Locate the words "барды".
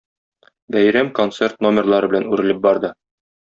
2.69-2.95